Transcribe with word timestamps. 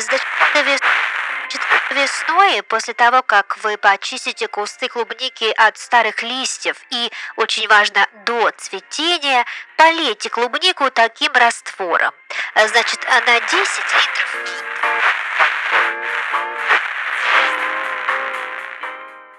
Значит, 0.00 1.60
весной, 1.90 2.62
после 2.62 2.94
того, 2.94 3.22
как 3.22 3.58
вы 3.62 3.76
почистите 3.76 4.48
кусты 4.48 4.88
клубники 4.88 5.52
от 5.56 5.76
старых 5.76 6.22
листьев 6.22 6.76
и, 6.90 7.12
очень 7.36 7.68
важно, 7.68 8.06
до 8.24 8.50
цветения, 8.56 9.44
полейте 9.76 10.30
клубнику 10.30 10.90
таким 10.90 11.32
раствором. 11.32 12.14
Значит, 12.54 13.04
на 13.04 13.40
10 13.40 13.50
литров 13.50 14.36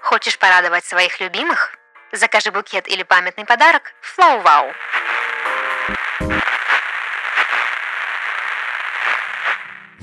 Хочешь 0.02 0.38
порадовать 0.38 0.84
своих 0.84 1.18
любимых? 1.18 1.76
Закажи 2.12 2.52
букет 2.52 2.86
или 2.86 3.02
памятный 3.02 3.44
подарок 3.44 3.92
в 4.00 4.16
Flow 4.16 4.44
Wow. 4.44 4.72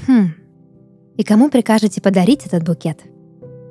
Хм, 0.08 0.41
и 1.22 1.24
кому 1.24 1.52
прикажете 1.52 2.02
подарить 2.02 2.48
этот 2.48 2.64
букет? 2.64 2.98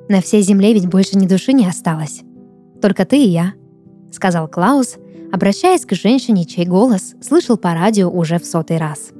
На 0.07 0.21
всей 0.21 0.41
земле 0.41 0.73
ведь 0.73 0.87
больше 0.87 1.17
ни 1.17 1.27
души 1.27 1.51
не 1.51 1.67
осталось. 1.67 2.21
Только 2.81 3.03
ты 3.03 3.17
и 3.17 3.27
я, 3.27 3.55
сказал 4.09 4.47
Клаус, 4.47 4.95
обращаясь 5.33 5.85
к 5.85 5.93
женщине, 5.93 6.45
чей 6.45 6.65
голос 6.65 7.13
слышал 7.21 7.57
по 7.57 7.73
радио 7.73 8.09
уже 8.09 8.39
в 8.39 8.45
сотый 8.45 8.77
раз. 8.77 9.11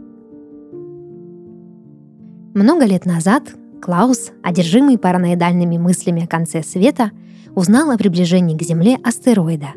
Много 2.54 2.86
лет 2.86 3.06
назад 3.06 3.44
Клаус, 3.82 4.32
одержимый 4.42 4.98
параноидальными 4.98 5.78
мыслями 5.78 6.24
о 6.24 6.28
конце 6.28 6.64
света, 6.64 7.12
узнал 7.54 7.92
о 7.92 7.98
приближении 7.98 8.58
к 8.58 8.64
Земле 8.64 8.98
астероида. 9.04 9.74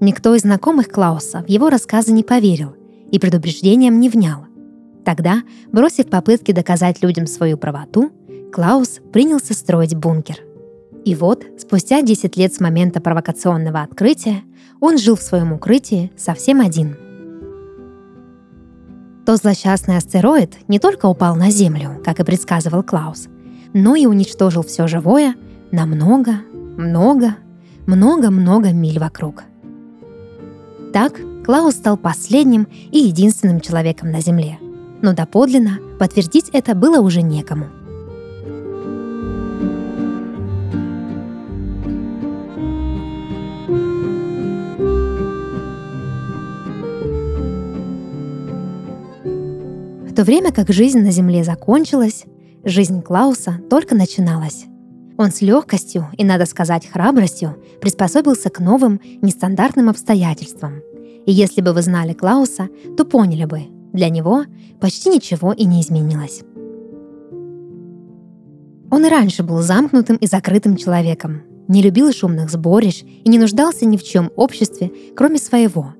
Никто 0.00 0.34
из 0.34 0.40
знакомых 0.40 0.88
Клауса 0.88 1.44
в 1.46 1.48
его 1.48 1.70
рассказы 1.70 2.10
не 2.10 2.24
поверил 2.24 2.74
и 3.12 3.20
предупреждением 3.20 4.00
не 4.00 4.08
внял. 4.08 4.45
Тогда, 5.06 5.44
бросив 5.70 6.10
попытки 6.10 6.50
доказать 6.50 7.00
людям 7.00 7.28
свою 7.28 7.56
правоту, 7.56 8.10
Клаус 8.52 9.00
принялся 9.12 9.54
строить 9.54 9.94
бункер. 9.94 10.40
И 11.04 11.14
вот, 11.14 11.46
спустя 11.56 12.02
10 12.02 12.36
лет 12.36 12.52
с 12.52 12.58
момента 12.58 13.00
провокационного 13.00 13.82
открытия, 13.82 14.42
он 14.80 14.98
жил 14.98 15.14
в 15.14 15.22
своем 15.22 15.52
укрытии 15.52 16.10
совсем 16.16 16.60
один. 16.60 16.96
То 19.24 19.36
злосчастный 19.36 19.96
астероид 19.96 20.56
не 20.66 20.80
только 20.80 21.06
упал 21.06 21.36
на 21.36 21.52
Землю, 21.52 22.02
как 22.04 22.18
и 22.18 22.24
предсказывал 22.24 22.82
Клаус, 22.82 23.28
но 23.74 23.94
и 23.94 24.06
уничтожил 24.06 24.64
все 24.64 24.88
живое 24.88 25.36
на 25.70 25.86
много, 25.86 26.40
много, 26.76 27.36
много-много 27.86 28.72
миль 28.72 28.98
вокруг. 28.98 29.44
Так 30.92 31.20
Клаус 31.44 31.76
стал 31.76 31.96
последним 31.96 32.66
и 32.90 32.98
единственным 32.98 33.60
человеком 33.60 34.10
на 34.10 34.20
Земле– 34.20 34.58
но 35.02 35.12
доподлинно 35.12 35.78
подтвердить 35.98 36.50
это 36.52 36.74
было 36.74 37.00
уже 37.00 37.22
некому. 37.22 37.66
В 50.08 50.14
то 50.14 50.24
время 50.24 50.50
как 50.50 50.70
жизнь 50.70 51.00
на 51.00 51.10
Земле 51.10 51.44
закончилась, 51.44 52.24
жизнь 52.64 53.02
Клауса 53.02 53.60
только 53.68 53.94
начиналась. 53.94 54.64
Он 55.18 55.30
с 55.30 55.40
легкостью 55.42 56.08
и, 56.16 56.24
надо 56.24 56.46
сказать, 56.46 56.86
храбростью 56.86 57.56
приспособился 57.80 58.50
к 58.50 58.60
новым, 58.60 59.00
нестандартным 59.22 59.88
обстоятельствам. 59.90 60.80
И 61.26 61.32
если 61.32 61.60
бы 61.60 61.72
вы 61.72 61.82
знали 61.82 62.12
Клауса, 62.12 62.68
то 62.96 63.04
поняли 63.04 63.44
бы, 63.44 63.75
для 63.92 64.08
него 64.08 64.44
почти 64.80 65.10
ничего 65.10 65.52
и 65.52 65.64
не 65.64 65.80
изменилось. 65.80 66.42
Он 68.90 69.04
и 69.04 69.08
раньше 69.08 69.42
был 69.42 69.62
замкнутым 69.62 70.16
и 70.16 70.26
закрытым 70.26 70.76
человеком, 70.76 71.42
не 71.68 71.82
любил 71.82 72.12
шумных 72.12 72.50
сборищ 72.50 73.02
и 73.02 73.28
не 73.28 73.38
нуждался 73.38 73.84
ни 73.84 73.96
в 73.96 74.04
чем 74.04 74.30
обществе, 74.36 74.92
кроме 75.16 75.38
своего. 75.38 75.94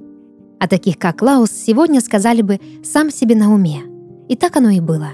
А 0.59 0.69
таких, 0.69 0.99
как 0.99 1.19
Клаус, 1.19 1.51
сегодня 1.51 2.01
сказали 2.01 2.43
бы 2.43 2.61
«сам 2.85 3.11
себе 3.11 3.35
на 3.35 3.53
уме». 3.53 3.83
И 4.29 4.37
так 4.37 4.57
оно 4.57 4.71
и 4.71 4.81
было. 4.81 5.11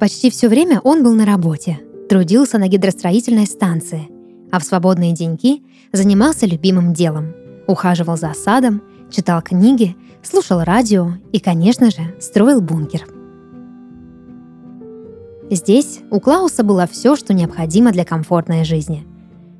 Почти 0.00 0.30
все 0.30 0.48
время 0.48 0.80
он 0.80 1.04
был 1.04 1.14
на 1.14 1.24
работе, 1.24 1.78
трудился 2.08 2.58
на 2.58 2.68
гидростроительной 2.68 3.46
станции, 3.46 4.08
а 4.50 4.58
в 4.58 4.64
свободные 4.64 5.12
деньки 5.12 5.62
занимался 5.92 6.46
любимым 6.46 6.92
делом, 6.92 7.34
ухаживал 7.66 8.16
за 8.16 8.32
садом, 8.34 8.82
читал 9.10 9.42
книги 9.42 9.94
слушал 10.22 10.62
радио 10.62 11.12
и, 11.32 11.40
конечно 11.40 11.90
же, 11.90 12.14
строил 12.20 12.60
бункер. 12.60 13.06
Здесь 15.50 16.00
у 16.10 16.20
Клауса 16.20 16.62
было 16.62 16.86
все, 16.86 17.16
что 17.16 17.34
необходимо 17.34 17.92
для 17.92 18.04
комфортной 18.04 18.64
жизни. 18.64 19.06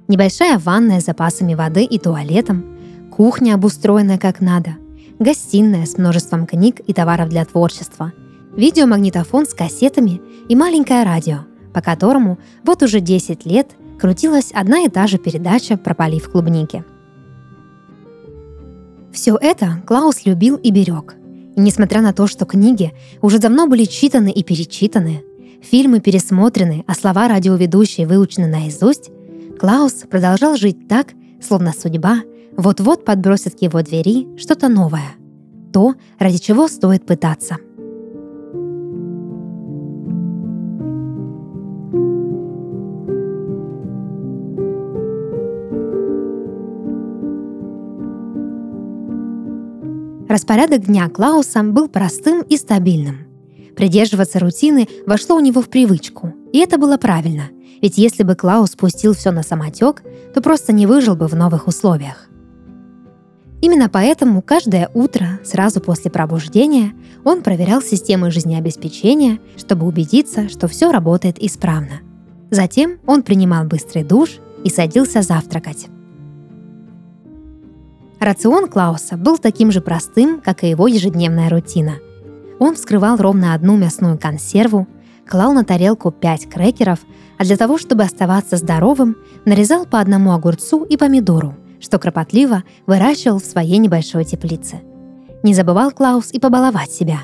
Небольшая 0.09 0.59
ванная 0.59 1.01
с 1.01 1.05
запасами 1.05 1.55
воды 1.55 1.85
и 1.85 1.99
туалетом, 1.99 2.65
кухня, 3.11 3.55
обустроенная 3.55 4.19
как 4.19 4.41
надо, 4.41 4.77
гостиная 5.19 5.85
с 5.85 5.99
множеством 5.99 6.47
книг 6.47 6.81
и 6.87 6.95
товаров 6.95 7.29
для 7.29 7.45
творчества, 7.45 8.13
видеомагнитофон 8.57 9.47
с 9.47 9.55
кассетами 9.55 10.21
и 10.49 10.57
маленькое 10.57 11.05
радио, 11.05 11.41
по 11.75 11.81
которому 11.83 12.39
вот 12.65 12.83
уже 12.83 13.01
10 13.01 13.45
лет 13.45 13.73
крутилась 14.01 14.51
одна 14.53 14.81
и 14.81 14.89
та 14.89 15.07
же 15.07 15.19
передача 15.19 15.77
про 15.77 15.95
полив 15.95 16.31
клубники– 16.31 16.85
все 19.13 19.37
это 19.41 19.83
Клаус 19.87 20.25
любил 20.25 20.57
и 20.57 20.71
берег. 20.71 21.15
И 21.57 21.61
несмотря 21.61 22.01
на 22.01 22.13
то, 22.13 22.27
что 22.27 22.47
книги 22.47 22.93
уже 23.21 23.39
давно 23.39 23.67
были 23.67 23.85
читаны 23.85 24.31
и 24.31 24.43
перечитаны, 24.43 25.23
фильмы 25.63 26.01
пересмотрены, 26.01 26.85
а 26.87 26.95
слова 26.95 27.29
радиоведущие 27.29 28.07
выучены 28.07 28.47
наизусть, 28.47 29.11
Клаус 29.59 30.05
продолжал 30.11 30.57
жить 30.57 30.89
так, 30.89 31.13
словно 31.41 31.73
судьба 31.73 32.23
вот-вот 32.57 33.05
подбросит 33.05 33.59
к 33.59 33.63
его 33.63 33.83
двери 33.83 34.27
что-то 34.39 34.69
новое. 34.69 35.15
То, 35.73 35.95
ради 36.19 36.39
чего 36.39 36.69
стоит 36.69 37.07
пытаться– 37.07 37.59
Распорядок 50.33 50.87
дня 50.87 51.11
Клауса 51.11 51.63
был 51.63 51.89
простым 51.89 52.41
и 52.41 52.57
стабильным. 52.57 53.27
Придерживаться 53.77 54.39
рутины 54.39 54.89
вошло 55.07 55.37
у 55.37 55.41
него 55.41 55.61
в 55.61 55.69
привычку, 55.69 56.33
и 56.55 56.59
это 56.61 56.79
было 56.79 56.97
правильно, 56.97 57.51
ведь 57.83 57.99
если 57.99 58.23
бы 58.23 58.35
Клаус 58.35 58.71
пустил 58.71 59.13
все 59.13 59.31
на 59.31 59.43
самотек, 59.43 60.03
то 60.33 60.41
просто 60.41 60.73
не 60.73 60.87
выжил 60.87 61.17
бы 61.17 61.27
в 61.27 61.35
новых 61.35 61.69
условиях. 61.69 62.31
Именно 63.61 63.91
поэтому 63.91 64.41
каждое 64.41 64.91
утро, 64.95 65.39
сразу 65.45 65.83
после 65.83 66.11
пробуждения, 66.11 66.95
он 67.27 67.43
проверял 67.43 67.83
системы 67.83 68.31
жизнеобеспечения, 68.31 69.39
чтобы 69.59 69.87
убедиться, 69.87 70.49
что 70.49 70.67
все 70.67 70.91
работает 70.93 71.39
исправно. 71.43 72.01
Затем 72.51 73.01
он 73.07 73.23
принимал 73.23 73.67
быстрый 73.67 74.03
душ 74.03 74.39
и 74.65 74.71
садился 74.71 75.21
завтракать. 75.21 75.89
Рацион 78.23 78.69
Клауса 78.69 79.17
был 79.17 79.37
таким 79.37 79.73
же 79.73 79.81
простым, 79.81 80.41
как 80.41 80.63
и 80.63 80.69
его 80.69 80.87
ежедневная 80.87 81.49
рутина. 81.51 81.95
Он 82.61 82.77
вскрывал 82.77 83.17
ровно 83.17 83.53
одну 83.53 83.77
мясную 83.77 84.17
консерву, 84.17 84.87
клал 85.29 85.53
на 85.53 85.65
тарелку 85.65 86.13
пять 86.13 86.49
крекеров, 86.49 87.01
а 87.37 87.43
для 87.43 87.57
того, 87.57 87.79
чтобы 87.79 88.05
оставаться 88.05 88.59
здоровым, 88.59 89.17
нарезал 89.45 89.87
по 89.87 89.99
одному 89.99 90.31
огурцу 90.31 90.85
и 90.85 90.97
помидору, 90.97 91.57
что 91.81 91.99
кропотливо 91.99 92.63
выращивал 92.87 93.41
в 93.41 93.45
своей 93.45 93.79
небольшой 93.79 94.25
теплице. 94.25 94.83
Не 95.43 95.53
забывал 95.53 95.91
Клаус 95.91 96.31
и 96.33 96.39
побаловать 96.39 96.93
себя. 96.93 97.23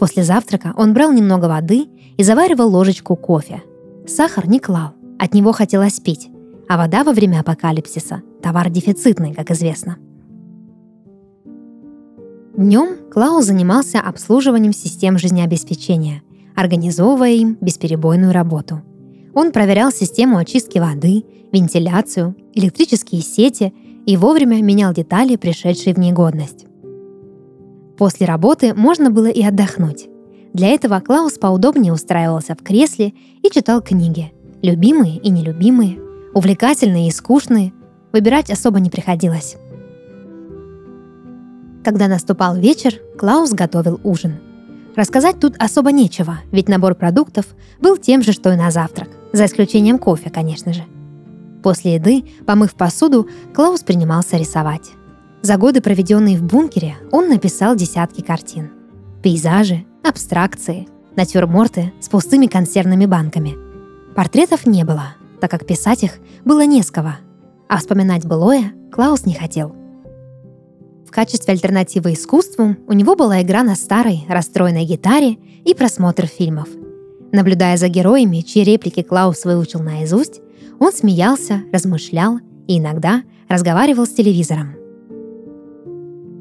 После 0.00 0.24
завтрака 0.24 0.74
он 0.76 0.92
брал 0.92 1.12
немного 1.12 1.44
воды 1.46 1.86
и 2.16 2.24
заваривал 2.24 2.68
ложечку 2.68 3.14
кофе. 3.14 3.62
Сахар 4.08 4.48
не 4.48 4.58
клал, 4.58 4.94
от 5.20 5.34
него 5.34 5.52
хотелось 5.52 6.00
пить, 6.00 6.30
а 6.68 6.78
вода 6.78 7.04
во 7.04 7.12
время 7.12 7.38
апокалипсиса– 7.38 8.22
товар 8.42 8.70
дефицитный, 8.70 9.34
как 9.34 9.52
известно– 9.52 9.98
Днем 12.56 13.10
Клаус 13.10 13.46
занимался 13.46 13.98
обслуживанием 13.98 14.74
систем 14.74 15.16
жизнеобеспечения, 15.16 16.22
организовывая 16.54 17.30
им 17.32 17.56
бесперебойную 17.62 18.32
работу. 18.32 18.82
Он 19.32 19.52
проверял 19.52 19.90
систему 19.90 20.36
очистки 20.36 20.78
воды, 20.78 21.24
вентиляцию, 21.50 22.36
электрические 22.52 23.22
сети 23.22 23.72
и 24.04 24.18
вовремя 24.18 24.62
менял 24.62 24.92
детали, 24.92 25.36
пришедшие 25.36 25.94
в 25.94 25.98
негодность. 25.98 26.66
После 27.96 28.26
работы 28.26 28.74
можно 28.74 29.10
было 29.10 29.28
и 29.28 29.42
отдохнуть. 29.42 30.08
Для 30.52 30.68
этого 30.68 31.00
Клаус 31.00 31.38
поудобнее 31.38 31.94
устраивался 31.94 32.54
в 32.54 32.62
кресле 32.62 33.14
и 33.42 33.48
читал 33.48 33.80
книги. 33.80 34.30
Любимые 34.60 35.16
и 35.16 35.30
нелюбимые, 35.30 35.98
увлекательные 36.34 37.08
и 37.08 37.12
скучные. 37.12 37.72
Выбирать 38.12 38.50
особо 38.50 38.78
не 38.78 38.90
приходилось. 38.90 39.56
Когда 41.84 42.06
наступал 42.06 42.56
вечер, 42.56 43.00
Клаус 43.18 43.50
готовил 43.52 44.00
ужин. 44.04 44.38
Рассказать 44.94 45.40
тут 45.40 45.56
особо 45.58 45.90
нечего, 45.90 46.38
ведь 46.52 46.68
набор 46.68 46.94
продуктов 46.94 47.46
был 47.80 47.96
тем 47.96 48.22
же, 48.22 48.32
что 48.32 48.52
и 48.52 48.56
на 48.56 48.70
завтрак, 48.70 49.08
за 49.32 49.46
исключением 49.46 49.98
кофе, 49.98 50.30
конечно 50.30 50.72
же. 50.72 50.84
После 51.62 51.94
еды, 51.94 52.24
помыв 52.46 52.74
посуду, 52.74 53.28
Клаус 53.54 53.82
принимался 53.82 54.36
рисовать. 54.36 54.90
За 55.42 55.56
годы, 55.56 55.80
проведенные 55.80 56.38
в 56.38 56.42
бункере, 56.42 56.96
он 57.10 57.28
написал 57.28 57.74
десятки 57.74 58.20
картин. 58.20 58.70
Пейзажи, 59.22 59.84
абстракции, 60.04 60.86
натюрморты 61.16 61.92
с 62.00 62.08
пустыми 62.08 62.46
консервными 62.46 63.06
банками. 63.06 63.56
Портретов 64.14 64.66
не 64.66 64.84
было, 64.84 65.14
так 65.40 65.50
как 65.50 65.66
писать 65.66 66.04
их 66.04 66.18
было 66.44 66.64
не 66.64 66.82
с 66.82 66.90
кого, 66.90 67.14
а 67.68 67.78
вспоминать 67.78 68.26
былое 68.26 68.72
Клаус 68.92 69.24
не 69.24 69.34
хотел– 69.34 69.74
качестве 71.12 71.52
альтернативы 71.52 72.14
искусству 72.14 72.76
у 72.88 72.92
него 72.92 73.14
была 73.14 73.40
игра 73.42 73.62
на 73.62 73.76
старой, 73.76 74.24
расстроенной 74.28 74.84
гитаре 74.84 75.36
и 75.64 75.74
просмотр 75.74 76.26
фильмов. 76.26 76.68
Наблюдая 77.30 77.76
за 77.76 77.88
героями, 77.88 78.40
чьи 78.40 78.64
реплики 78.64 79.02
Клаус 79.02 79.44
выучил 79.44 79.80
наизусть, 79.80 80.40
он 80.80 80.92
смеялся, 80.92 81.62
размышлял 81.72 82.38
и 82.66 82.78
иногда 82.78 83.22
разговаривал 83.48 84.06
с 84.06 84.10
телевизором. 84.10 84.74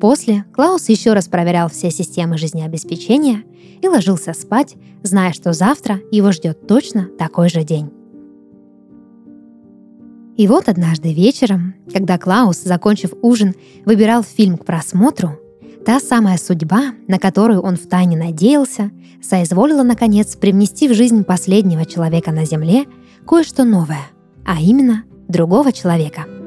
После 0.02 0.46
Клаус 0.54 0.90
еще 0.90 1.14
раз 1.14 1.28
проверял 1.28 1.70
все 1.70 1.92
системы 1.92 2.40
жизнеобеспечения 2.40 3.44
и 3.82 3.88
ложился 3.88 4.34
спать, 4.34 4.76
зная, 5.04 5.32
что 5.32 5.54
завтра 5.54 6.00
его 6.12 6.32
ждет 6.32 6.68
точно 6.68 7.08
такой 7.20 7.50
же 7.50 7.64
день. 7.64 7.92
И 10.38 10.48
вот 10.48 10.70
однажды 10.70 11.14
вечером, 11.14 11.76
когда 11.94 12.18
Клаус, 12.18 12.62
закончив 12.64 13.12
ужин, 13.22 13.54
выбирал 13.86 14.24
фильм 14.24 14.58
к 14.58 14.66
просмотру, 14.66 15.38
та 15.86 16.00
самая 16.00 16.38
судьба, 16.38 16.94
на 17.08 17.20
которую 17.20 17.62
он 17.62 17.76
втайне 17.76 18.18
надеялся, 18.18 18.92
соизволила, 19.22 19.84
наконец, 19.84 20.36
привнести 20.36 20.88
в 20.88 20.94
жизнь 20.94 21.24
последнего 21.24 21.86
человека 21.86 22.32
на 22.32 22.46
Земле 22.46 22.86
кое-что 23.28 23.66
новое, 23.66 24.08
а 24.46 24.60
именно 24.60 25.04
другого 25.28 25.72
человека– 25.72 26.26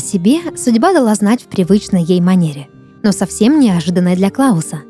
О 0.00 0.02
себе 0.02 0.38
судьба 0.56 0.94
дала 0.94 1.14
знать 1.14 1.42
в 1.42 1.48
привычной 1.48 2.02
ей 2.02 2.22
манере, 2.22 2.68
но 3.02 3.12
совсем 3.12 3.60
неожиданной 3.60 4.16
для 4.16 4.30
Клауса. 4.30 4.80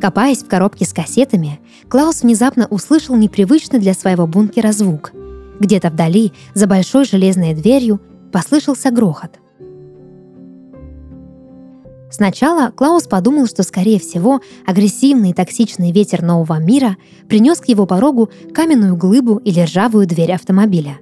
Копаясь 0.00 0.38
в 0.42 0.48
коробке 0.48 0.86
с 0.86 0.94
кассетами, 0.94 1.60
Клаус 1.90 2.22
внезапно 2.22 2.66
услышал 2.68 3.16
непривычный 3.16 3.80
для 3.80 3.92
своего 3.92 4.26
бункера 4.26 4.72
звук. 4.72 5.12
Где-то 5.60 5.90
вдали, 5.90 6.32
за 6.54 6.66
большой 6.66 7.04
железной 7.04 7.52
дверью, 7.52 8.00
послышался 8.32 8.90
грохот. 8.90 9.32
Сначала 12.10 12.70
Клаус 12.70 13.02
подумал, 13.02 13.48
что, 13.48 13.62
скорее 13.62 14.00
всего, 14.00 14.40
агрессивный 14.64 15.32
и 15.32 15.34
токсичный 15.34 15.92
ветер 15.92 16.22
нового 16.22 16.58
мира 16.60 16.96
принес 17.28 17.60
к 17.60 17.68
его 17.68 17.84
порогу 17.84 18.30
каменную 18.54 18.96
глыбу 18.96 19.36
или 19.36 19.60
ржавую 19.60 20.06
дверь 20.06 20.32
автомобиля. 20.32 20.98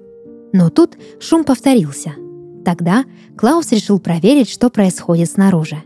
Но 0.53 0.71
тут 0.71 0.99
шум 1.21 1.45
повторился– 1.45 2.15
Тогда 2.65 3.05
Клаус 3.37 3.71
решил 3.73 3.99
проверить, 3.99 4.49
что 4.49 4.71
происходит 4.71 5.31
снаружи. 5.31 5.77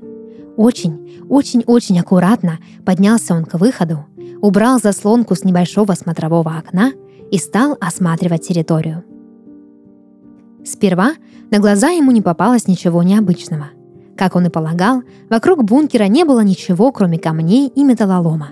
Очень, 0.56 1.25
очень-очень 1.28 1.98
аккуратно 2.00 2.58
поднялся 2.84 3.34
он 3.34 3.44
к 3.44 3.54
выходу, 3.58 4.06
убрал 4.40 4.80
заслонку 4.80 5.34
с 5.34 5.44
небольшого 5.44 5.92
смотрового 5.92 6.56
окна 6.56 6.92
и 7.30 7.38
стал 7.38 7.76
осматривать 7.80 8.46
территорию. 8.46 9.04
Сперва 10.64 11.12
на 11.50 11.58
глаза 11.58 11.90
ему 11.90 12.10
не 12.10 12.22
попалось 12.22 12.66
ничего 12.66 13.02
необычного. 13.02 13.70
Как 14.16 14.34
он 14.34 14.46
и 14.46 14.50
полагал, 14.50 15.02
вокруг 15.30 15.64
бункера 15.64 16.04
не 16.04 16.25
было 16.25 16.40
ничего, 16.40 16.90
кроме 16.92 17.19
камней 17.19 17.69
и 17.69 17.84
металлолома. 17.84 18.50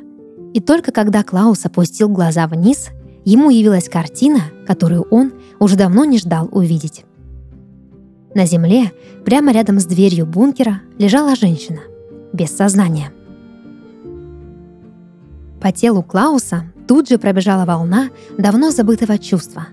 И 0.55 0.61
только 0.61 0.93
когда 0.93 1.23
Клаус 1.23 1.64
опустил 1.67 2.08
глаза 2.08 2.46
вниз, 2.46 2.88
ему 3.25 3.50
явилась 3.50 3.88
картина, 3.88 4.43
которую 4.67 5.02
он 5.11 5.32
уже 5.58 5.76
давно 5.76 6.05
не 6.05 6.19
ждал 6.19 6.49
увидеть. 6.52 7.06
На 8.37 8.44
земле, 8.44 8.93
прямо 9.25 9.50
рядом 9.50 9.81
с 9.81 9.87
дверью 9.87 10.27
бункера, 10.27 10.83
лежала 10.99 11.35
женщина, 11.37 11.81
без 12.35 12.55
сознания. 12.55 13.11
По 15.59 15.73
телу 15.73 16.03
Клауса 16.03 16.65
тут 16.87 17.09
же 17.09 17.17
пробежала 17.17 17.65
волна 17.65 18.11
давно 18.37 18.73
забытого 18.73 19.17
чувства. 19.17 19.69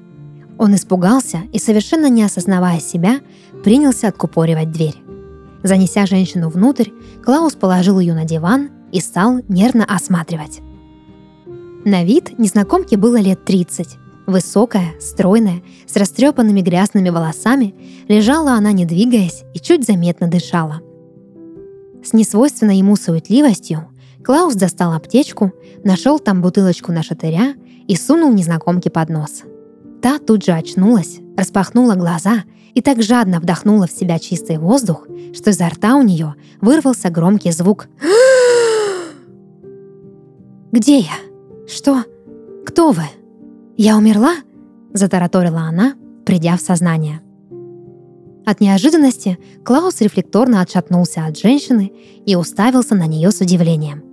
Он 0.58 0.74
испугался 0.76 1.40
и, 1.52 1.60
совершенно 1.60 2.08
не 2.08 2.24
осознавая 2.24 2.80
себя, 2.80 3.20
принялся 3.66 4.08
откупоривать 4.08 4.72
дверь. 4.72 4.96
Занеся 5.62 6.06
женщину 6.06 6.48
внутрь, 6.48 6.92
Клаус 7.22 7.56
положил 7.56 8.00
ее 8.00 8.14
на 8.14 8.24
диван 8.24 8.70
и 8.94 9.02
стал 9.02 9.42
нервно 9.50 9.84
осматривать. 9.84 10.62
На 11.84 12.06
вид 12.06 12.40
незнакомке 12.40 12.96
было 12.96 13.18
лет 13.18 13.44
30, 13.44 13.98
Высокая, 14.26 14.94
стройная, 15.02 15.62
с 15.86 15.96
растрепанными 15.98 16.62
грязными 16.62 17.10
волосами, 17.10 17.76
лежала 18.08 18.54
она, 18.54 18.72
не 18.72 18.86
двигаясь, 18.86 19.44
и 19.54 19.60
чуть 19.60 19.86
заметно 19.86 20.28
дышала. 20.28 20.82
С 22.04 22.14
несвойственной 22.14 22.78
ему 22.78 22.96
суетливостью 22.96 23.88
Клаус 24.24 24.56
достал 24.56 24.94
аптечку, 24.94 25.52
нашел 25.84 26.20
там 26.20 26.42
бутылочку 26.42 26.92
на 26.94 27.04
шатыря 27.04 27.56
и 27.88 27.96
сунул 27.96 28.32
незнакомке 28.32 28.90
под 28.90 29.10
нос. 29.10 29.44
Та 30.02 30.20
тут 30.20 30.46
же 30.46 30.54
очнулась, 30.54 31.20
распахнула 31.38 31.96
глаза 31.96 32.44
и 32.74 32.82
так 32.82 33.02
жадно 33.04 33.40
вдохнула 33.40 33.88
в 33.88 33.92
себя 33.92 34.20
чистый 34.20 34.58
воздух, 34.58 35.08
что 35.34 35.50
изо 35.50 35.68
рта 35.68 35.96
у 35.96 36.02
нее 36.02 36.36
вырвался 36.62 37.10
громкий 37.10 37.52
звук 37.52 37.88
«Где 40.72 41.00
я? 41.00 41.68
Что? 41.68 42.04
Кто 42.66 42.92
вы?» 42.92 43.04
«Я 43.76 43.98
умерла?»– 43.98 44.36
затараторила 44.94 45.62
она, 45.62 45.96
придя 46.26 46.58
в 46.58 46.62
сознание. 46.62 47.22
От 48.46 48.62
неожиданности 48.62 49.40
Клаус 49.66 50.02
рефлекторно 50.02 50.62
отшатнулся 50.62 51.26
от 51.26 51.40
женщины 51.40 51.92
и 52.26 52.36
уставился 52.36 52.94
на 52.94 53.08
нее 53.08 53.32
с 53.32 53.42
удивлением. 53.42 54.04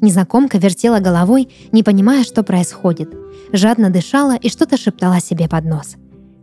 Незнакомка 0.00 0.58
вертела 0.58 1.00
головой, 1.00 1.48
не 1.72 1.82
понимая, 1.82 2.22
что 2.22 2.42
происходит, 2.42 3.12
жадно 3.52 3.90
дышала 3.90 4.36
и 4.36 4.48
что-то 4.48 4.76
шептала 4.76 5.20
себе 5.20 5.48
под 5.48 5.64
нос. 5.64 5.96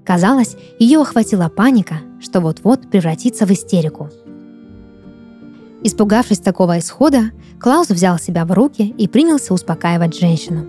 Казалось, 0.04 0.58
ее 0.78 1.02
охватила 1.02 1.48
паника, 1.50 2.00
что 2.20 2.42
вот-вот 2.42 2.90
превратится 2.90 3.46
в 3.46 3.52
истерику. 3.52 4.10
Испугавшись 5.84 6.40
такого 6.40 6.80
исхода, 6.80 7.32
Клаус 7.60 7.90
взял 7.90 8.20
себя 8.20 8.46
в 8.46 8.52
руки 8.52 8.94
и 8.98 9.08
принялся 9.08 9.54
успокаивать 9.54 10.20
женщину. 10.20 10.66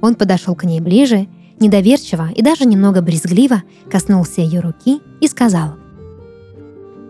Он 0.00 0.14
подошел 0.14 0.54
к 0.54 0.64
ней 0.64 0.80
ближе 0.80 1.28
недоверчиво 1.60 2.30
и 2.34 2.42
даже 2.42 2.64
немного 2.64 3.02
брезгливо 3.02 3.62
коснулся 3.90 4.40
ее 4.40 4.60
руки 4.60 5.00
и 5.20 5.28
сказал 5.28 5.74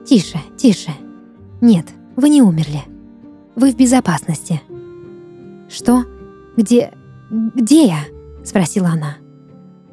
«Тише, 0.04 0.38
тише. 0.56 0.90
Нет, 1.60 1.86
вы 2.16 2.28
не 2.28 2.42
умерли. 2.42 2.82
Вы 3.54 3.72
в 3.72 3.76
безопасности». 3.76 4.60
«Что? 5.68 6.04
Где... 6.56 6.92
где 7.30 7.86
я?»– 7.86 8.00
спросила 8.44 8.88
она. 8.88 9.16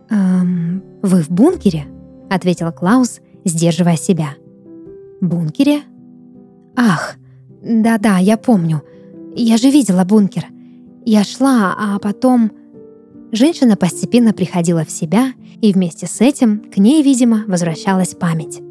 «Эм, 0.10 0.82
вы 1.04 1.22
в 1.22 1.30
бункере?»– 1.30 1.86
ответил 2.30 2.72
Клаус, 2.72 3.20
сдерживая 3.46 3.96
себя. 3.96 4.30
«Бункере?» 5.22 5.82
«Ах, 6.76 7.16
да-да, 7.62 8.18
я 8.18 8.38
помню. 8.38 8.82
Я 9.36 9.58
же 9.58 9.70
видела 9.70 10.04
бункер. 10.04 10.46
Я 11.06 11.24
шла, 11.24 11.76
а 11.78 12.00
потом...» 12.00 12.52
Женщина 13.31 13.75
постепенно 13.75 14.34
приходила 14.34 14.86
в 14.86 14.91
себя, 14.91 15.34
и 15.62 15.74
вместе 15.74 16.07
с 16.07 16.22
этим 16.22 16.60
к 16.60 16.77
ней, 16.77 17.03
видимо, 17.03 17.43
возвращалась 17.48 18.15
память. 18.15 18.62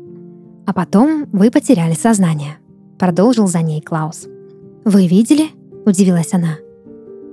А 0.67 0.73
потом 0.73 1.27
вы 1.33 1.51
потеряли 1.51 1.95
сознание. 1.95 2.59
Продолжил 2.99 3.47
за 3.47 3.61
ней 3.61 3.81
Клаус. 3.81 4.27
«Вы 4.85 5.07
видели?»– 5.07 5.49
удивилась 5.85 6.33
она. 6.33 6.57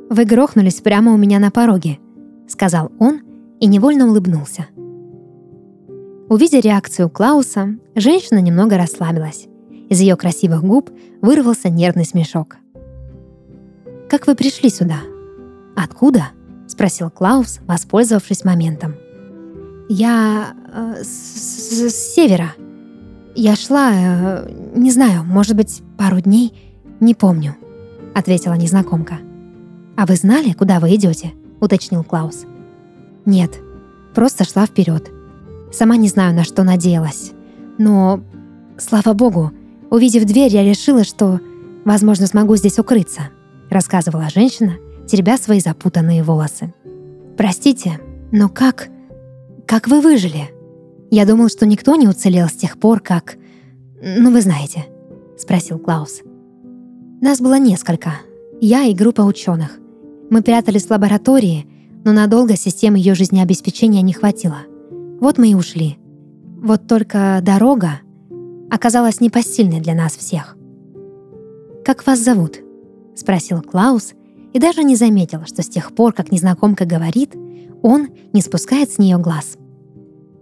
«Вы 0.09 0.25
грохнулись 0.25 0.81
прямо 0.81 1.13
у 1.13 1.17
меня 1.17 1.39
на 1.39 1.49
пороге»,– 1.49 1.99
сказал 2.47 2.91
он 2.99 3.21
и 3.59 3.67
невольно 3.67 4.07
улыбнулся. 4.07 4.67
Увидя 6.29 6.59
реакцию 6.59 7.09
Клауса, 7.09 7.77
женщина 7.95 8.39
немного 8.39 8.77
расслабилась. 8.77 9.47
Из 9.89 9.99
ее 9.99 10.15
красивых 10.15 10.63
губ 10.63 10.89
вырвался 11.21 11.69
нервный 11.69 12.05
смешок. 12.05 12.57
«Как 14.09 14.27
вы 14.27 14.35
пришли 14.35 14.69
сюда? 14.69 14.97
Откуда?»— 15.75 16.31
спросил 16.73 17.09
Клаус, 17.09 17.59
воспользовавшись 17.65 18.43
моментом. 18.43 18.95
«Я 19.89 20.53
э, 20.73 21.03
с, 21.03 21.89
с, 21.89 22.13
севера. 22.15 22.53
Я 23.35 23.55
шла, 23.55 23.91
э, 23.93 24.49
не 24.75 24.91
знаю, 24.91 25.23
может 25.23 25.55
быть, 25.55 25.81
пару 25.97 26.19
дней, 26.19 26.53
не 26.99 27.15
помню»,— 27.15 27.55
ответила 28.15 28.53
незнакомка. 28.53 29.19
«А 29.95 30.05
вы 30.05 30.15
знали, 30.15 30.53
куда 30.53 30.79
вы 30.79 30.95
идете?»— 30.95 31.33
уточнил 31.59 32.03
Клаус. 32.03 32.45
Нет, 33.25 33.61
просто 34.13 34.43
шла 34.43 34.65
вперед. 34.65 35.09
Сама 35.71 35.95
не 35.95 36.09
знаю, 36.09 36.35
на 36.35 36.43
что 36.43 36.63
надеялась. 36.63 37.31
Но, 37.77 38.21
слава 38.77 39.13
богу, 39.13 39.51
увидев 39.89 40.25
дверь, 40.25 40.51
я 40.51 40.63
решила, 40.63 41.03
что, 41.03 41.39
возможно, 41.85 42.27
смогу 42.27 42.55
здесь 42.57 42.79
укрыться, 42.79 43.29
рассказывала 43.69 44.29
женщина, 44.29 44.73
теребя 45.07 45.37
свои 45.37 45.59
запутанные 45.59 46.23
волосы. 46.23 46.73
Простите, 47.37 47.99
но 48.31 48.49
как... 48.49 48.89
как 49.65 49.87
вы 49.87 50.01
выжили? 50.01 50.49
Я 51.11 51.25
думал, 51.25 51.49
что 51.49 51.65
никто 51.65 51.95
не 51.95 52.07
уцелел 52.07 52.47
с 52.47 52.53
тех 52.53 52.79
пор, 52.79 52.99
как... 52.99 53.37
Ну, 54.01 54.31
вы 54.31 54.41
знаете, 54.41 54.85
спросил 55.37 55.79
Клаус. 55.79 56.21
Нас 57.21 57.39
было 57.39 57.57
несколько. 57.59 58.13
Я 58.59 58.83
и 58.83 58.93
группа 58.93 59.21
ученых. 59.21 59.79
Мы 60.29 60.41
прятались 60.41 60.85
в 60.87 60.91
лаборатории, 60.91 61.67
но 62.03 62.11
надолго 62.11 62.55
системы 62.55 62.97
ее 62.97 63.15
жизнеобеспечения 63.15 64.01
не 64.01 64.13
хватило. 64.13 64.59
Вот 65.19 65.37
мы 65.37 65.51
и 65.51 65.55
ушли. 65.55 65.97
Вот 66.61 66.87
только 66.87 67.39
дорога 67.41 67.99
оказалась 68.69 69.21
непосильной 69.21 69.79
для 69.79 69.93
нас 69.93 70.15
всех. 70.17 70.57
«Как 71.85 72.05
вас 72.07 72.19
зовут?»— 72.19 72.59
спросил 73.15 73.61
Клаус 73.61 74.13
и 74.53 74.59
даже 74.59 74.83
не 74.83 74.95
заметил, 74.95 75.45
что 75.45 75.63
с 75.63 75.67
тех 75.67 75.93
пор, 75.93 76.13
как 76.13 76.31
незнакомка 76.31 76.85
говорит, 76.85 77.35
он 77.81 78.09
не 78.31 78.41
спускает 78.41 78.91
с 78.91 78.97
нее 78.97 79.17
глаз. 79.17 79.57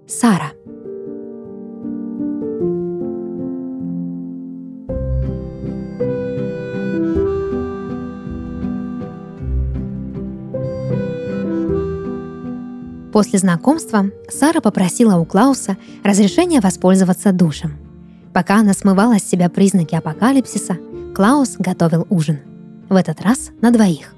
«Сара», 0.08 0.51
После 13.12 13.39
знакомства 13.39 14.06
Сара 14.30 14.62
попросила 14.62 15.18
у 15.18 15.25
Клауса 15.25 15.75
разрешения 16.01 16.62
воспользоваться 16.62 17.34
душем. 17.34 17.74
Пока 18.34 18.56
она 18.56 18.74
смывала 18.74 19.20
с 19.20 19.24
себя 19.24 19.50
признаки 19.50 19.96
апокалипсиса, 19.96 20.77
Клаус 21.13 21.58
готовил 21.58 22.08
ужин. 22.10 22.39
В 22.91 22.95
этот 22.98 23.21
раз 23.21 23.51
на 23.62 23.71
двоих. 23.71 24.13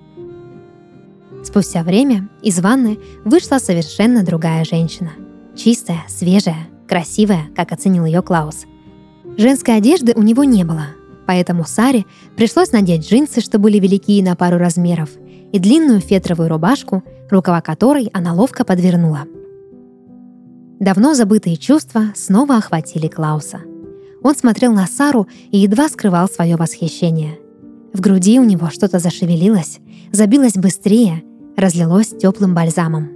Спустя 1.44 1.84
время 1.84 2.28
из 2.42 2.60
ванны 2.60 2.98
вышла 3.24 3.60
совершенно 3.60 4.24
другая 4.24 4.66
женщина. 4.66 5.12
Чистая, 5.56 6.04
свежая, 6.08 6.70
красивая, 6.90 7.44
как 7.56 7.72
оценил 7.72 8.04
ее 8.06 8.24
Клаус. 8.24 8.66
Женской 9.38 9.78
одежды 9.78 10.14
у 10.16 10.24
него 10.24 10.44
не 10.44 10.64
было, 10.64 10.88
поэтому 11.28 11.66
Саре 11.66 12.06
пришлось 12.36 12.72
надеть 12.72 13.08
джинсы, 13.08 13.42
что 13.42 13.60
были 13.60 13.78
велики 13.78 14.20
на 14.24 14.36
пару 14.36 14.58
размеров, 14.58 15.12
и 15.52 15.60
длинную 15.60 16.00
фетровую 16.00 16.50
рубашку, 16.50 17.04
рукава 17.30 17.62
которой 17.62 18.10
она 18.12 18.34
ловко 18.34 18.66
подвернула. 18.66 19.26
Давно 20.80 21.14
забытые 21.14 21.58
чувства 21.58 22.06
снова 22.16 22.58
охватили 22.58 23.08
Клауса. 23.08 23.60
Он 24.24 24.36
смотрел 24.36 24.74
на 24.74 24.88
Сару 24.88 25.28
и 25.52 25.60
едва 25.60 25.90
скрывал 25.90 26.28
свое 26.28 26.56
восхищение. 26.56 27.38
В 27.94 28.02
груди 28.02 28.40
у 28.40 28.44
него 28.44 28.70
что-то 28.70 29.00
зашевелилось, 29.00 29.80
забилось 30.12 30.56
быстрее, 30.56 31.24
разлилось 31.56 32.08
теплым 32.10 32.56
бальзамом. 32.56 33.10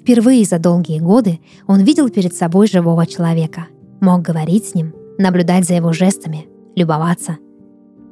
Впервые 0.00 0.44
за 0.44 0.58
долгие 0.58 1.00
годы 1.00 1.40
он 1.66 1.80
видел 1.80 2.08
перед 2.08 2.34
собой 2.34 2.68
живого 2.68 3.06
человека, 3.06 3.66
мог 4.00 4.22
говорить 4.22 4.68
с 4.68 4.74
ним, 4.74 4.94
наблюдать 5.18 5.66
за 5.66 5.74
его 5.74 5.92
жестами, 5.92 6.46
любоваться. 6.76 7.38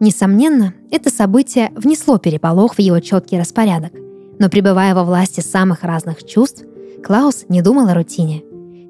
Несомненно, 0.01 0.75
это 0.91 1.11
событие 1.11 1.71
внесло 1.77 2.19
переполох 2.19 2.75
в 2.75 2.81
его 2.81 3.01
четкий 3.01 3.39
распорядок– 3.39 3.93
но 4.39 4.49
пребывая 4.49 4.95
во 4.95 5.05
власти 5.05 5.41
самых 5.41 5.83
разных 5.83 6.25
чувств, 6.25 6.65
Клаус 7.05 7.47
не 7.49 7.63
думал 7.63 7.89
о 7.89 7.95
рутине. 7.95 8.43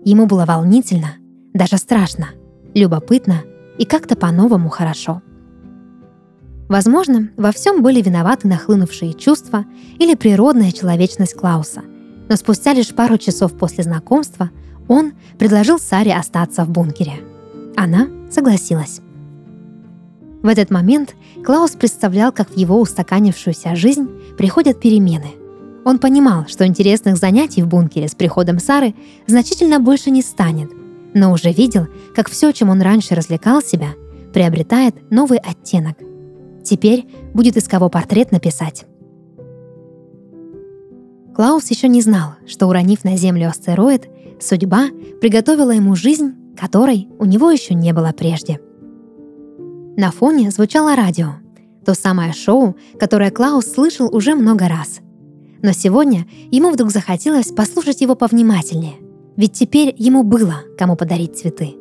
Ему 0.05 0.27
было 0.27 0.45
волнительно, 0.45 1.15
даже 1.55 1.77
страшно, 1.77 2.29
любопытно 2.75 3.43
и 3.79 3.85
как-то 3.85 4.17
по-новому 4.17 4.69
хорошо. 4.69 5.23
Возможно, 6.69 7.31
во 7.37 7.53
всем 7.53 7.83
были 7.83 8.03
виноваты 8.03 8.49
нахлынувшие 8.49 9.15
чувства 9.15 9.65
или 9.99 10.15
природная 10.15 10.73
человечность 10.73 11.35
Клауса, 11.35 11.83
но 12.29 12.37
спустя 12.37 12.73
лишь 12.73 12.95
пару 12.95 13.19
часов 13.19 13.57
после 13.57 13.85
знакомства 13.85 14.51
он 14.89 15.13
предложил 15.39 15.79
Саре 15.79 16.15
остаться 16.15 16.65
в 16.65 16.71
бункере. 16.71 17.21
Она 17.77 18.09
согласилась. 18.31 19.01
В 20.43 20.49
этот 20.49 20.71
момент 20.71 21.15
Клаус 21.45 21.73
представлял, 21.73 22.33
как 22.33 22.51
в 22.51 22.57
его 22.57 22.81
устаканившуюся 22.81 23.77
жизнь 23.77 24.09
приходят 24.37 24.81
перемены. 24.81 25.33
Он 25.85 25.99
понимал, 25.99 26.47
что 26.49 26.67
интересных 26.67 27.17
занятий 27.17 27.63
в 27.63 27.69
бункере 27.69 28.09
с 28.09 28.15
приходом 28.15 28.59
Сары 28.59 28.95
значительно 29.27 29.79
больше 29.79 30.11
не 30.11 30.23
станет, 30.23 30.71
но 31.15 31.33
уже 31.33 31.53
видел, 31.53 31.87
как 32.15 32.29
все, 32.29 32.51
чем 32.53 32.71
он 32.71 32.81
раньше 32.81 33.15
развлекал 33.15 33.63
себя, 33.63 33.91
приобретает 34.33 35.11
новый 35.11 35.39
оттенок. 35.39 35.97
Теперь 36.67 37.07
будет 37.33 37.57
из 37.57 37.69
кого 37.69 37.89
портрет 37.89 38.33
написать. 38.33 38.87
Клаус 41.35 41.71
еще 41.71 41.87
не 41.87 42.03
знал, 42.03 42.35
что 42.47 42.67
уронив 42.67 43.05
на 43.05 43.17
Землю 43.17 43.49
астероид, 43.49 44.09
судьба 44.41 44.89
приготовила 45.21 45.71
ему 45.71 45.95
жизнь, 45.95 46.35
которой 46.59 47.09
у 47.19 47.25
него 47.25 47.51
еще 47.51 47.75
не 47.75 47.93
было 47.93 48.13
прежде. 48.17 48.59
На 49.97 50.11
фоне 50.11 50.51
звучало 50.51 50.97
радио— 50.97 51.35
то 51.87 51.95
самое 51.95 52.33
шоу, 52.33 52.75
которое 52.99 53.31
Клаус 53.31 53.67
слышал 53.67 54.13
уже 54.13 54.35
много 54.35 54.67
раз. 54.67 54.99
Но 55.63 55.71
сегодня 55.71 56.27
ему 56.51 56.71
вдруг 56.71 56.91
захотелось 56.91 57.53
послушать 57.53 58.01
его 58.01 58.17
повнимательнее, 58.17 58.97
ведь 59.37 59.53
теперь 59.53 59.95
ему 59.97 60.25
было 60.25 60.65
кому 60.77 60.97
подарить 60.97 61.39
цветы. 61.39 61.77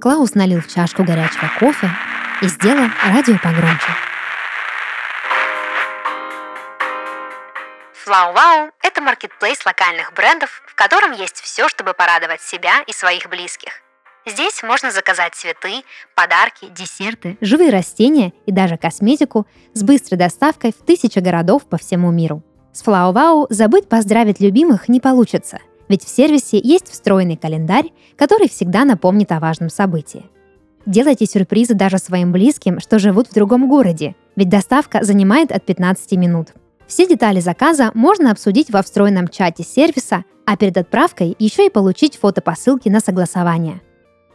Клаус 0.00 0.34
налил 0.34 0.60
в 0.60 0.66
чашку 0.66 1.04
горячего 1.04 1.48
кофе 1.60 1.90
и 2.42 2.46
сделал 2.48 2.88
радио 3.04 3.38
погромче. 3.38 3.92
Флау-Вау– 8.04 8.70
это 8.82 9.00
маркетплейс 9.00 9.64
локальных 9.64 10.12
брендов, 10.14 10.62
в 10.66 10.74
котором 10.74 11.12
есть 11.12 11.40
все, 11.40 11.68
чтобы 11.68 11.94
порадовать 11.94 12.40
себя 12.40 12.82
и 12.86 12.92
своих 12.92 13.28
близких– 13.28 13.72
Здесь 14.26 14.62
можно 14.62 14.90
заказать 14.90 15.34
цветы, 15.34 15.82
подарки, 16.14 16.68
десерты, 16.76 17.38
живые 17.40 17.70
растения 17.70 18.34
и 18.44 18.52
даже 18.52 18.76
косметику 18.76 19.46
с 19.72 19.82
быстрой 19.82 20.18
доставкой 20.18 20.72
в 20.72 20.84
тысячи 20.84 21.18
городов 21.20 21.64
по 21.64 21.78
всему 21.78 22.10
миру. 22.10 22.42
С 22.72 22.84
FlowWow 22.84 23.46
забыть 23.48 23.88
поздравить 23.88 24.40
любимых 24.40 24.88
не 24.88 25.00
получится, 25.00 25.58
ведь 25.88 26.04
в 26.04 26.08
сервисе 26.08 26.60
есть 26.62 26.88
встроенный 26.88 27.36
календарь, 27.36 27.92
который 28.16 28.48
всегда 28.48 28.84
напомнит 28.84 29.32
о 29.32 29.40
важном 29.40 29.70
событии. 29.70 30.26
Делайте 30.90 31.24
сюрпризы 31.24 31.72
даже 31.72 31.96
своим 31.96 32.32
близким, 32.32 32.80
что 32.80 32.98
живут 32.98 33.28
в 33.28 33.32
другом 33.32 33.66
городе, 33.68 34.14
ведь 34.36 34.50
доставка 34.50 35.02
занимает 35.02 35.52
от 35.52 35.64
15 35.64 36.12
минут. 36.18 36.48
Все 36.86 37.06
детали 37.06 37.40
заказа 37.40 37.90
можно 37.94 38.30
обсудить 38.30 38.70
во 38.70 38.82
встроенном 38.82 39.28
чате 39.28 39.62
сервиса, 39.62 40.24
а 40.44 40.58
перед 40.58 40.76
отправкой 40.76 41.34
еще 41.38 41.66
и 41.66 41.70
получить 41.70 42.18
фотопосылки 42.18 42.90
на 42.90 43.00
согласование– 43.00 43.80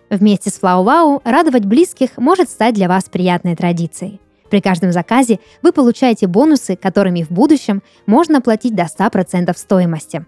Вместе 0.10 0.52
с 0.52 0.60
FlowWow 0.62 1.22
радовать 1.24 1.66
близких 1.66 2.18
может 2.18 2.50
стать 2.50 2.76
для 2.76 2.88
вас 2.88 3.06
приятной 3.06 3.56
традицией. 3.56 4.22
При 4.50 4.62
каждом 4.62 4.92
заказе 4.92 5.40
вы 5.64 5.72
получаете 5.72 6.28
бонусы, 6.28 6.76
которыми 6.76 7.24
в 7.24 7.32
будущем 7.32 7.82
можно 8.06 8.40
платить 8.40 8.76
до 8.76 8.84
100% 8.84 9.58
стоимости. 9.58 10.26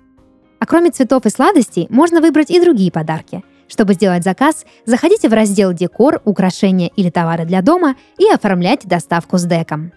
А 0.60 0.65
кроме 0.65 0.89
цветов 0.89 1.25
и 1.27 1.29
сладостей, 1.29 1.86
можно 1.91 2.19
выбрать 2.19 2.50
и 2.50 2.60
другие 2.60 2.91
подарки. 2.91 3.43
Чтобы 3.67 3.93
сделать 3.93 4.24
заказ, 4.24 4.65
заходите 4.86 5.29
в 5.29 5.33
раздел 5.33 5.74
«Декор», 5.74 6.21
«Украшения» 6.25 6.89
или 6.95 7.09
«Товары 7.09 7.45
для 7.45 7.62
дома» 7.62 7.95
и 8.17 8.29
оформляйте 8.29 8.88
доставку 8.88 9.38
с 9.38 9.43
деком. 9.43 9.91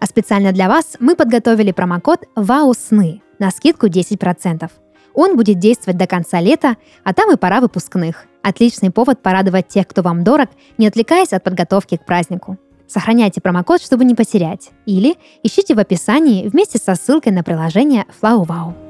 А 0.00 0.06
специально 0.06 0.52
для 0.52 0.68
вас 0.68 0.96
мы 0.98 1.14
подготовили 1.14 1.72
промокод 1.72 2.26
«ВАУ 2.34 2.72
СНЫ» 2.72 3.20
на 3.38 3.50
скидку 3.50 3.86
10%. 3.86 4.70
Он 5.14 5.36
будет 5.36 5.58
действовать 5.58 5.98
до 5.98 6.06
конца 6.06 6.40
лета, 6.40 6.76
а 7.04 7.12
там 7.12 7.32
и 7.32 7.36
пора 7.36 7.60
выпускных. 7.60 8.24
Отличный 8.42 8.90
повод 8.90 9.22
порадовать 9.22 9.68
тех, 9.68 9.86
кто 9.86 10.02
вам 10.02 10.24
дорог, 10.24 10.48
не 10.78 10.86
отвлекаясь 10.86 11.32
от 11.32 11.44
подготовки 11.44 11.96
к 11.96 12.06
празднику. 12.06 12.58
Сохраняйте 12.86 13.40
промокод, 13.40 13.82
чтобы 13.82 14.04
не 14.04 14.14
потерять. 14.14 14.70
Или 14.86 15.16
ищите 15.42 15.74
в 15.74 15.78
описании 15.78 16.48
вместе 16.48 16.78
со 16.78 16.94
ссылкой 16.94 17.32
на 17.32 17.44
приложение 17.44 18.06
FlowWow. 18.20 18.89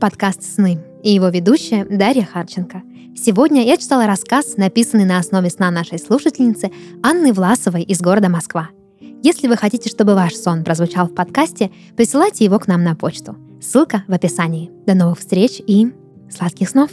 Подкаст 0.00 0.42
«Сны» 0.42 0.80
и 1.04 1.12
его 1.12 1.28
ведущая 1.28 1.84
Дарья 1.84 2.24
Харченко. 2.24 2.82
Сегодня 3.16 3.64
я 3.64 3.76
читала 3.76 4.06
рассказ, 4.06 4.56
написанный 4.56 5.04
на 5.04 5.18
основе 5.18 5.50
сна 5.50 5.70
нашей 5.70 5.98
слушательницы 5.98 6.72
Анны 7.02 7.32
Власовой 7.32 7.82
из 7.82 8.00
города 8.00 8.28
Москва– 8.28 8.70
если 9.22 9.48
вы 9.48 9.56
хотите, 9.56 9.90
чтобы 9.90 10.14
ваш 10.14 10.34
сон 10.34 10.64
прозвучал 10.64 11.06
в 11.06 11.14
подкасте, 11.14 11.70
присылайте 11.94 12.44
его 12.44 12.58
к 12.58 12.66
нам 12.66 12.82
на 12.82 12.94
почту. 12.94 13.36
Ссылка 13.60 14.02
в 14.08 14.12
описании. 14.12 14.70
До 14.86 14.94
новых 14.94 15.18
встреч 15.18 15.60
и 15.66 15.92
сладких 16.30 16.70
снов! 16.70 16.90